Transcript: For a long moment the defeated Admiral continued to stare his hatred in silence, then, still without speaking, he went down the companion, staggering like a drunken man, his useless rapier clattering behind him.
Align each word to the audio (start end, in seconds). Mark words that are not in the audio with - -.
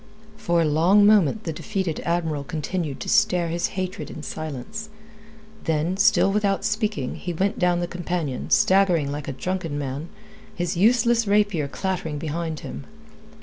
For 0.35 0.63
a 0.63 0.65
long 0.65 1.05
moment 1.05 1.43
the 1.43 1.53
defeated 1.53 1.99
Admiral 1.99 2.43
continued 2.43 2.99
to 3.01 3.07
stare 3.07 3.49
his 3.49 3.67
hatred 3.77 4.09
in 4.09 4.23
silence, 4.23 4.89
then, 5.65 5.95
still 5.95 6.31
without 6.31 6.65
speaking, 6.65 7.17
he 7.17 7.33
went 7.33 7.59
down 7.59 7.81
the 7.81 7.87
companion, 7.87 8.49
staggering 8.49 9.11
like 9.11 9.27
a 9.27 9.31
drunken 9.31 9.77
man, 9.77 10.09
his 10.55 10.75
useless 10.75 11.27
rapier 11.27 11.67
clattering 11.67 12.17
behind 12.17 12.61
him. 12.61 12.85